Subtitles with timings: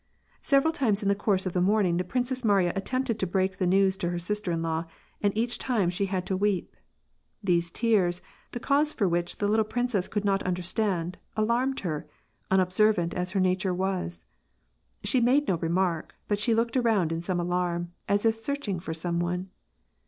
[0.39, 3.67] Several times in the course of the morning, the Prinoesi Mariya attempted to break the
[3.67, 4.85] news to hei* sister in law,
[5.21, 6.75] and each time she had to weep.
[7.43, 8.19] These tears,
[8.51, 12.07] the cause for whidi the little princess could not understand, alarmed her,
[12.49, 14.25] unobsei*' vant as her nature was.
[15.03, 18.95] She made no remark, but she looked around in some alarm, as if searching for
[18.95, 19.51] some one.